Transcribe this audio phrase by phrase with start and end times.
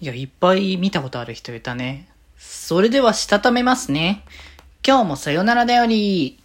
[0.00, 2.08] いや、いっぱい見たことある人いたね。
[2.36, 4.24] それでは、したためますね。
[4.86, 6.38] 今日もさよならだより。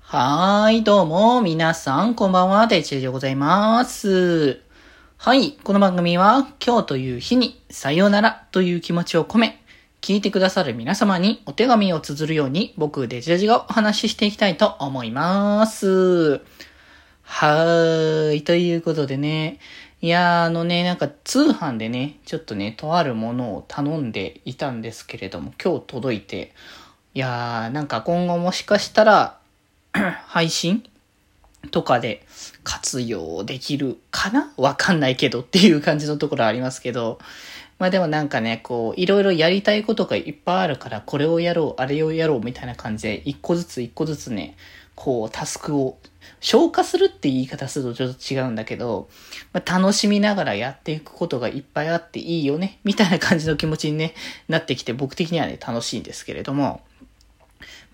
[0.00, 4.62] はーい、どうも、皆さん、こんばんは、デチェでございます。
[5.18, 9.62] はい、この番組は、今日という日に、さよならという気持ちを込め、
[10.00, 16.40] 聞いてくださる皆様にお手紙を綴るように、僕、デジェジがお話ししていきたいと思います。
[17.24, 19.58] はーい、ということでね、
[20.02, 26.52] いやー、あのね、なんか通販でね、ちょっとね、とあるものを頼んでいたんですけれども、今日届いて、
[27.14, 29.38] いやー、なんか今後もしかしたら、
[30.26, 30.84] 配信
[31.66, 32.26] とかで
[32.64, 34.52] 活用できるかな？
[34.56, 37.18] わかんないけどっていう感じのところありますけど、
[37.78, 44.56] まあでもなんかね、こう、いろいろやりたいことがいっぱいあるから、これをやろう、あれをやろうみたいな感じで、一個ずつ一個ずつね、
[44.94, 45.98] こう、タスクを
[46.40, 49.10] 消化するって言い方するとちょっと違うんだけど、
[49.52, 54.14] まあ、楽しみながらやっていくことがいっぱいあっていいよね、みたいな感じの気持ちに、ね、
[54.48, 56.80] なってきて、僕的にはね、楽しいんですけれども、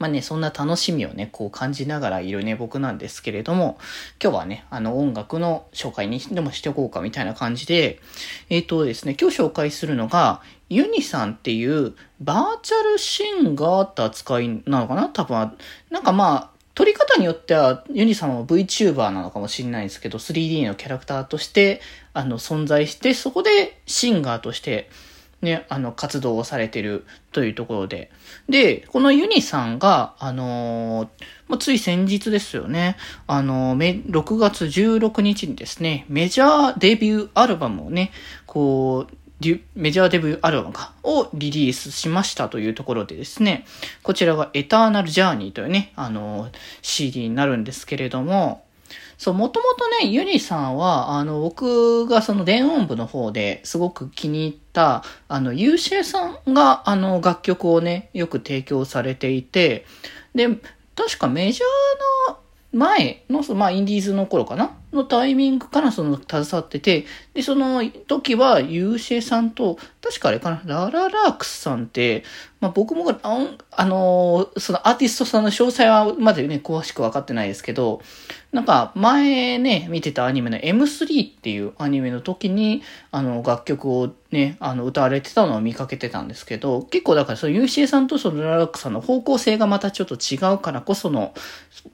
[0.02, 3.78] まあね、そんな楽しみをね、こう感じながらいるね、僕なんですけれども、
[4.20, 8.00] 今日はね、あの音楽の紹介にでもしておこうかみたいな感じで、
[8.50, 15.08] えっ、ー、とですね、今日紹介するのが、ユニさんっていうバーチャルシンガーって扱いなのかな？
[15.08, 15.56] 多分、
[15.90, 21.80] なんかまあ、撮り方によっては、ユニさんは VTuber なのかもしれないんですけど、3D のキャラクターとして、
[22.12, 24.90] あの、存在して、そこでシンガーとして、
[25.42, 28.10] ね、あの、活動をされてるというところで。
[28.48, 38.12] で、このユニさんが、あのー、つい先日ですよね、あのー、6月16日にですね、メジャーデビューアルバムをね、
[38.46, 39.16] こう、
[39.74, 43.66] メジャーデビューアルバムか、をリリースしましたというところでですね、
[44.04, 46.50] こちらがエターナルジャーニーというね、あの、
[46.82, 48.64] CD になるんですけれども、
[49.18, 59.86] そう、もともとね、ユニさんは、あの、僕がその電音部の方ですごく気に入った、あの、ユーシェさんが、あの、楽曲をね、よく提供されていて、
[60.34, 60.48] で、
[60.94, 62.38] 確かメジャーの
[62.72, 64.76] 前の、まあ、インディーズの頃かな？
[64.92, 72.24] のタイミングからその、携わってて、で、その時は、ユーシェさんと、確かあれかな、ラララークスさんって、
[72.60, 78.02] まあ、僕も、あの、そのアーティストさんの詳細はまだね、詳しくわかってないですけど、
[78.50, 82.82] なんか、前ね、見てたアニメの M3 っていうアニメの時に、
[83.12, 91.32] あの、楽曲をね、あの、歌われてたのを見かけてたんですけど、結構だから、その UCA さんとそのララックスさんの方向性がまたちょっと違うからこその、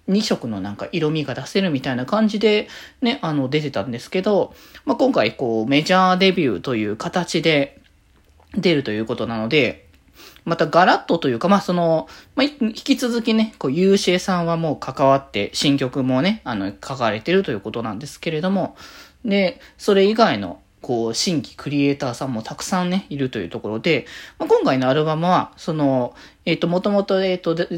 [0.09, 2.69] 2色のなんか色味が出せるみたいな感じで、
[3.03, 4.55] ね、あの、出てたんですけど、
[4.87, 7.79] まあ、今回こう、メジャーデビューという形で
[8.57, 9.89] 出るということなので、
[10.45, 18.77] またガラッとというか、まあその、まあ引き続きね、こう、ユーシエさんはもう関わって新曲もね、あの、書かれてるということなんですけれども、
[19.25, 24.07] で、それ以外の、こう、新規クリエイターさんもたくさんね、いるというところで、
[24.39, 26.15] まあ、今回のアルバムは、その、
[26.45, 27.69] えっ、ー、と、もともと、えっ、ー、と、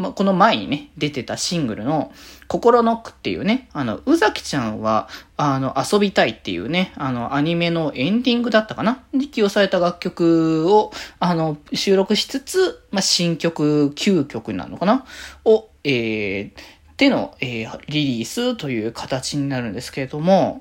[0.00, 2.12] まこの前にね、出てたシングルの、
[2.48, 9.04] 心ノックっていうね、あの、うざきちゃんは、あの、遊びたいっていうね、あの、アニメのエンディングだったかな？
[9.12, 10.90] に起用された楽曲を、
[11.20, 15.04] あの、収録しつつ、まあ、新曲9曲なのかな？
[15.44, 16.52] を、えー、
[17.00, 20.60] での、えー、リリースという形になるんですけれども、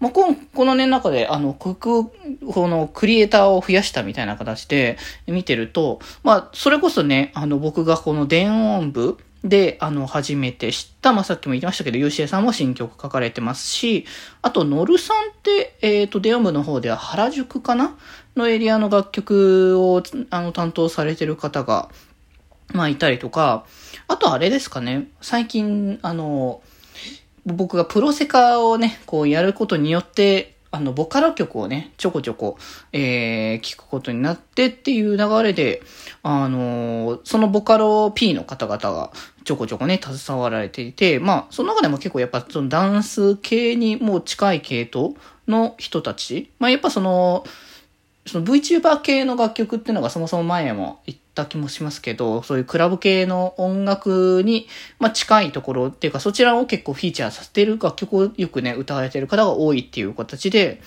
[0.00, 1.78] まあ、ここのね、中で、あの、こ
[2.42, 4.98] のクリエイターを増やしたみたいな形で
[5.28, 14.06] 見てると、まあ、それこそね、あの、僕がこの電音部で、あの、初めて知った、まあ、さっきも言ってましたけど、ユーシエさんも新曲書かれてますし、
[14.42, 17.96] あと、ノルさんって、えっ、ー、と、電音部の方では原宿かな？
[18.34, 21.90] のエリアの楽曲を、あの、担当されてる方が、
[22.72, 23.66] まあ、いたりとか、
[24.08, 26.62] あとあれですかね、最近、あの、
[27.44, 32.58] 僕がプロセカをね、こうやることによって、あの、ボカロ曲をね、ちょこちょこ、
[32.92, 35.80] えー、聞くことになってっていう流れで、
[36.22, 39.10] あのー、そのボカロ P の方々が
[39.44, 45.14] ちょこちょこね、携わられていて、まあ、その中でも結構やっぱそのダンス系にもう近い系統
[45.48, 47.44] の人たち、まあやっぱその、
[48.26, 54.66] その VTuber 系の楽曲っていうのがそもそも前も言った気もしますけど、そういうクラブ系の音楽に、
[54.98, 60.80] まあ、近いところっていうか、そちらを結構フィーチャーさせてる楽曲をよくね、歌われてる方が多いっていう形で、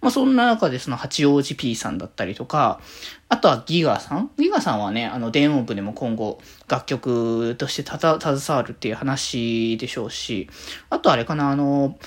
[0.00, 2.80] まあ、そんな中でその八王子 P さんだったりとか、
[3.28, 4.30] あとはギガさん？
[4.38, 6.38] ギガさんはね、あの、電音部でも今後
[6.68, 10.48] 楽曲として、携わるっていう話でしょうし、
[10.90, 11.98] あとあれかな、あの、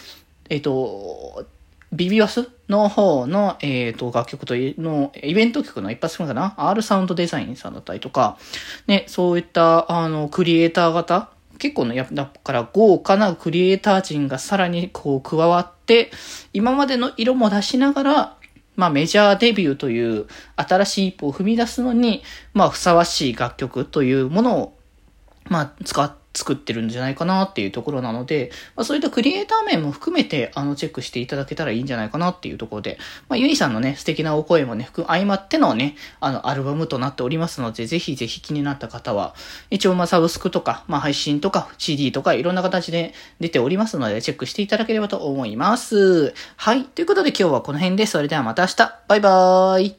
[0.50, 1.46] えっ、と、
[1.92, 8.38] ビビワスの方の、えっ、ー、と、楽曲というの、イベント曲の一発目かな ?R サウンドデザインさんだったりとか、
[8.88, 16.10] ね、そういった、あの、クリエイター型結構の、やだから豪華なクリエイター陣がさらにこう加わって、
[16.54, 18.38] 今までの色も出しながら、
[18.76, 24.78] まあメジャーデビューという新しい一歩を踏み出すのに、まあふさわしい楽曲というものを、
[25.50, 32.98] まあ使って、作ってるんじゃないかなっていうところなので、まあ、そういったクリエイター面も含めて、あの、チェックしていただけたらいいんじゃないかなっていうところで、
[33.28, 39.34] まあ、ゆいさんのね、素敵なお声もね、含相まってのね、あの、アルバムとなっておりますので、ぜひぜひ気になった方は、
[39.72, 46.34] 一応、まあ、サブスクとか、まあ、配信とか、CD とか、いろんな形で出ておりますので、チェックしていただければと思います。
[46.58, 46.84] はい。
[46.86, 49.00] ということで今日はこの辺です、それではまた明日。
[49.08, 49.96] バイバーイ。